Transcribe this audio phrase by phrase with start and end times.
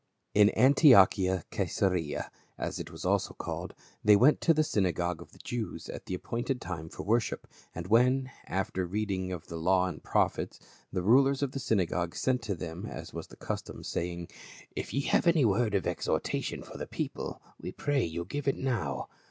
[0.33, 5.37] In Antiochia Caesarea, as it was also called, they went to the synagogue of the
[5.37, 9.85] Jews at the appointed time for worship, and when after the reading of the law
[9.85, 10.59] and the prophets,
[10.91, 14.29] the rulers of the synagogue sent to them as was the custom, saying,
[14.75, 18.57] "If ye have any word of exhortation for the people, we pray you give it
[18.57, 19.07] now."